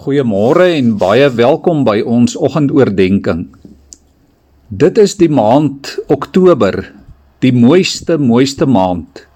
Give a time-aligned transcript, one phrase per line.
[0.00, 3.50] Goeiemôre en baie welkom by ons oggendoordenkings.
[4.72, 6.78] Dit is die maand Oktober,
[7.44, 9.26] die mooiste mooiste maand.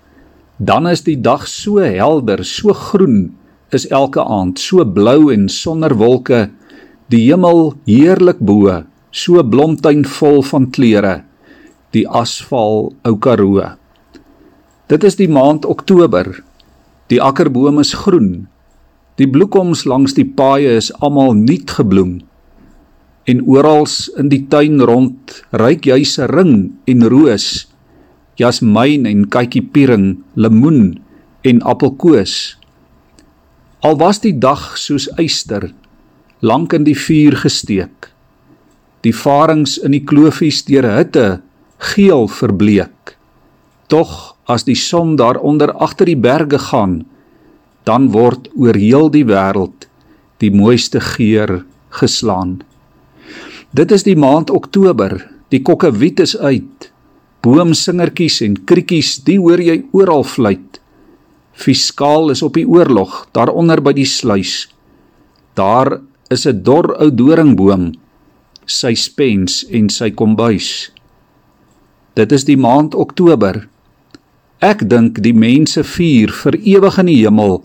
[0.56, 3.34] Dan is die dag so helder, so groen
[3.76, 6.46] is elke aand, so blou en sonder wolke,
[7.12, 8.78] die hemel heerlik bo,
[9.12, 11.18] so blomtuin vol van kleure,
[11.92, 13.68] die asfal ou Karoo.
[14.88, 16.32] Dit is die maand Oktober.
[17.12, 18.46] Die akkerboom is groen,
[19.14, 22.16] Die bloekoms langs die paaie is almal nuut gebloem.
[23.30, 23.86] En oral
[24.18, 27.68] in die tuin rond ryk jy se ring en roos,
[28.42, 30.98] jasmiin en kytjiepiering, lemoen
[31.46, 32.56] en appelkoos.
[33.86, 35.70] Al was die dag soos eyster,
[36.42, 38.10] lank in die vuur gesteek.
[39.06, 41.26] Die varings in die klofies deur hitte
[41.92, 43.14] geel verbleek.
[43.86, 47.04] Tog as die son daaronder agter die berge gaan,
[47.84, 49.88] dan word oor heel die wêreld
[50.42, 51.62] die mooiste geur
[51.94, 52.58] geslaan.
[53.74, 55.16] Dit is die maand Oktober,
[55.54, 56.90] die kokkewiet is uit.
[57.44, 60.80] Boomsingertjies en krietjies, die hoor jy oral fluit.
[61.54, 64.66] Fiskaal is op die oorlog, daaronder by die sluys.
[65.54, 67.94] Daar is 'n dor ou doringboom,
[68.66, 70.90] sy spens en sy kombuis.
[72.14, 73.68] Dit is die maand Oktober.
[74.60, 77.62] Ek dink die mense vier vir ewig in die hemel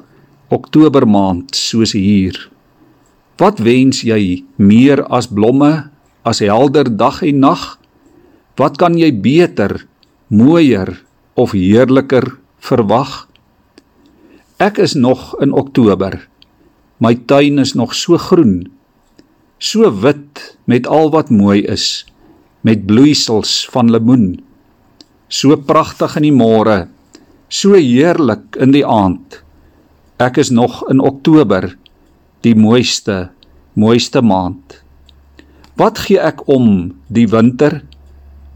[0.50, 2.34] Oktober maand soos hier.
[3.38, 5.92] Wat wens jy meer as blomme,
[6.26, 7.66] as helder dag en nag?
[8.58, 9.76] Wat kan jy beter,
[10.34, 10.90] mooier
[11.38, 12.26] of heerliker
[12.66, 13.28] verwag?
[14.58, 16.18] Ek is nog in Oktober.
[16.98, 18.66] My tuin is nog so groen,
[19.62, 22.08] so wit met al wat mooi is,
[22.66, 24.42] met bloeisels van lemoen.
[25.30, 26.80] So pragtig in die môre,
[27.54, 29.44] so heerlik in die aand.
[30.20, 31.64] Ek is nog in Oktober,
[32.44, 33.30] die mooiste,
[33.80, 34.82] mooiste maand.
[35.80, 37.78] Wat gee ek om die winter?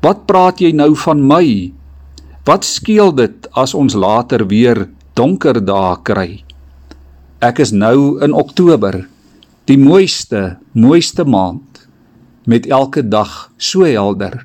[0.04, 1.72] Wat praat jy nou van my?
[2.44, 6.44] Wat skeel dit as ons later weer donker dae kry?
[7.40, 9.00] Ek is nou in Oktober,
[9.64, 11.88] die mooiste, mooiste maand
[12.44, 14.42] met elke dag so helder,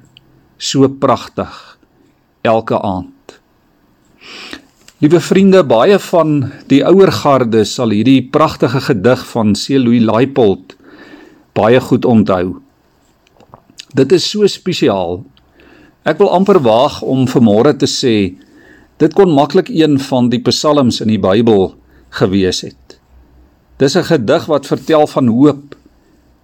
[0.55, 1.51] so pragtig
[2.47, 3.18] elke aand.
[4.99, 6.31] Liewe vriende, baie van
[6.67, 9.79] die ouer garde sal hierdie pragtige gedig van C.
[9.79, 10.75] Louis Laipold
[11.55, 12.57] baie goed onthou.
[13.95, 15.21] Dit is so spesiaal.
[16.03, 18.17] Ek wil amper waag om vanmôre te sê
[18.99, 21.77] dit kon maklik een van die psalms in die Bybel
[22.19, 22.99] gewees het.
[23.79, 25.79] Dis 'n gedig wat vertel van hoop,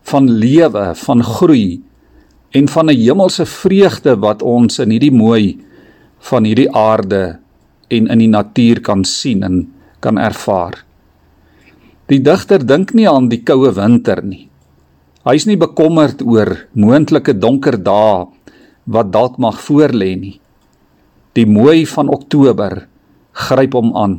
[0.07, 1.83] van lewe, van groei
[2.55, 5.59] en van 'n hemelse vreugde wat ons in hierdie mooi
[6.21, 7.43] van hierdie aarde
[7.99, 9.63] en in die natuur kan sien en
[10.01, 10.81] kan ervaar.
[12.11, 14.49] Die digter dink nie aan die koue winter nie.
[15.25, 18.27] Hy's nie bekommerd oor moontlike donker dae
[18.85, 20.37] wat dalk mag voorlê nie.
[21.33, 22.85] Die mooi van Oktober
[23.47, 24.19] gryp hom aan.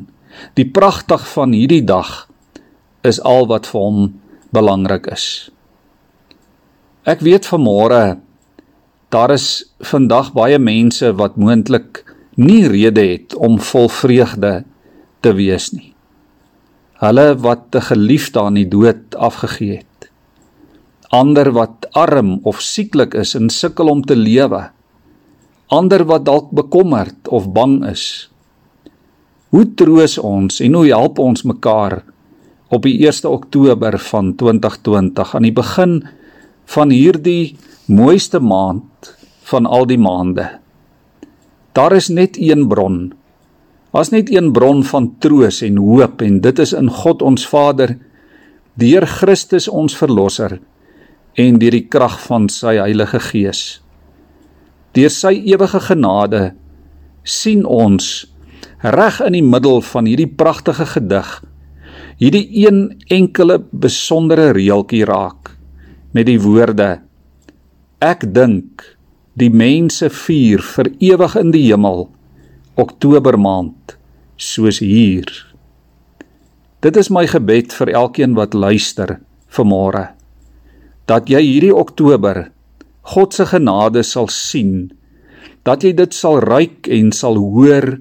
[0.58, 2.26] Die pragtig van hierdie dag
[3.06, 4.00] is al wat vir hom
[4.56, 5.52] belangrik is.
[7.06, 8.18] Ek weet vanmôre
[9.14, 12.02] daar is vandag baie mense wat moontlik
[12.36, 14.64] nie rede het om vol vreugde
[15.24, 15.94] te wees nie.
[17.00, 20.10] Hulle wat te geliefd aan die dood afgegee het.
[21.16, 24.66] Ander wat arm of sieklik is en sukkel om te lewe.
[25.72, 28.30] Ander wat dalk bekommerd of bang is.
[29.56, 32.02] Hoe troos ons en hoe help ons mekaar
[32.74, 35.96] op die 1 Oktober van 2020 aan die begin
[36.66, 37.56] van hierdie
[37.88, 39.16] mooiste maand
[39.48, 40.65] van al die maande?
[41.76, 43.14] Daar is net een bron.
[43.92, 47.98] Daar's net een bron van troos en hoop en dit is in God ons Vader,
[48.76, 50.60] deur Christus ons verlosser
[51.36, 53.82] en deur die krag van sy Heilige Gees.
[54.96, 56.54] Deur sy ewige genade
[57.24, 58.28] sien ons
[58.84, 61.40] reg in die middel van hierdie pragtige gedig
[62.22, 62.80] hierdie een
[63.12, 65.52] enkele besondere reeltjie raak
[66.16, 66.90] met die woorde
[68.04, 68.86] ek dink
[69.36, 72.06] die mense vier vir ewig in die hemel
[72.80, 73.98] Oktober maand
[74.40, 75.28] soos hier.
[76.84, 79.18] Dit is my gebed vir elkeen wat luister
[79.52, 80.06] vanmôre
[81.12, 82.46] dat jy hierdie Oktober
[83.16, 84.88] God se genade sal sien
[85.68, 87.92] dat jy dit sal ruik en sal hoor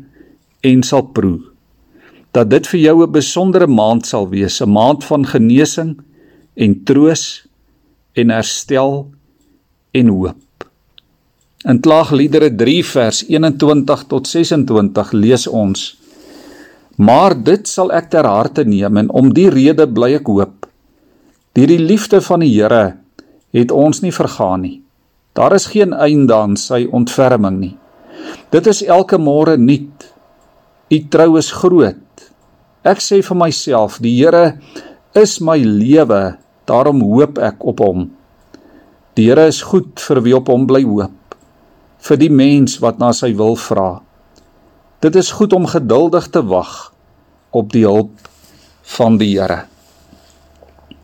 [0.64, 1.42] en sal proe
[2.34, 5.98] dat dit vir jou 'n besondere maand sal wees 'n maand van genesing
[6.54, 7.46] en troos
[8.14, 9.10] en herstel
[9.92, 10.38] en hoop
[11.64, 15.84] In Klaagliedere 3 vers 21 tot 26 lees ons:
[17.00, 20.69] Maar dit sal ek ter harte neem en om die rede bly ek hoop.
[21.56, 22.99] Deur die liefde van die Here
[23.56, 24.82] het ons nie vergaan nie.
[25.32, 27.72] Daar is geen einde aan sy ontferming nie.
[28.52, 30.05] Dit is elke môre nuut.
[30.93, 32.28] U trou is groot.
[32.84, 34.58] Ek sê vir myself, die Here
[35.17, 36.37] is my lewe,
[36.69, 38.10] daarom hoop ek op hom.
[39.17, 41.14] Die Here is goed vir wie op hom bly hoop,
[42.05, 44.03] vir die mens wat na sy wil vra.
[45.05, 46.93] Dit is goed om geduldig te wag
[47.56, 48.29] op die hulp
[48.97, 49.65] van die Here.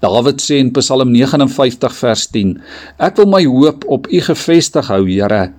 [0.00, 2.54] Dawid sê in Psalm 59 vers 10:
[2.96, 5.50] Ek wil my hoop op U gefestig hou, Here.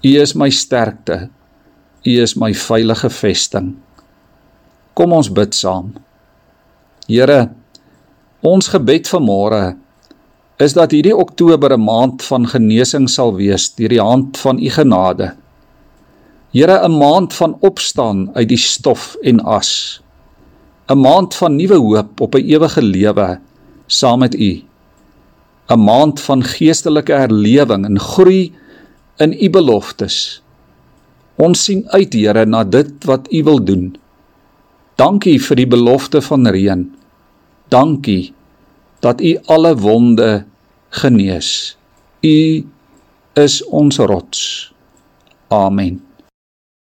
[0.00, 1.28] U is my sterkte.
[2.04, 3.74] U is my veilige vesting.
[4.96, 5.92] Kom ons bid saam.
[7.08, 7.50] Here,
[8.40, 9.76] ons gebed vanmôre
[10.60, 14.68] is dat hierdie Oktober 'n maand van genesing sal wees deur die hand van U
[14.68, 15.32] genade.
[16.52, 20.00] Here, 'n maand van opstaan uit die stof en as.
[20.90, 23.38] 'n Maand van nuwe hoop op 'n ewige lewe
[23.86, 24.62] saam met U.
[25.68, 28.52] 'n Maand van geestelike herlewing en groei
[29.16, 30.42] in U beloftes.
[31.36, 33.96] Ons sien uit, Here, na dit wat U wil doen.
[34.96, 36.90] Dankie vir die belofte van reën.
[37.68, 38.34] Dankie
[39.00, 40.44] dat U alle wonde
[40.88, 41.76] genees.
[42.20, 42.66] U
[43.32, 44.72] is ons rots.
[45.48, 46.09] Amen.